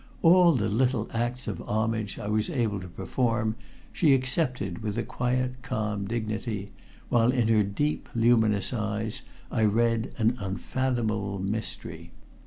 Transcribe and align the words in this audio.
All 0.23 0.53
the 0.53 0.67
little 0.67 1.07
acts 1.13 1.47
of 1.47 1.61
homage 1.61 2.17
I 2.17 2.27
was 2.27 2.49
able 2.49 2.79
to 2.79 2.87
perform 2.87 3.55
she 3.93 4.15
accepted 4.15 4.81
with 4.81 4.97
a 4.97 5.03
quiet, 5.03 5.61
calm 5.61 6.07
dignity, 6.07 6.71
while 7.09 7.31
in 7.31 7.49
her 7.49 7.61
deep 7.61 8.09
luminous 8.15 8.73
eyes 8.73 9.21
I 9.51 9.63
read 9.65 10.11
an 10.17 10.37
unfathomable 10.39 11.37
mystery. 11.37 12.13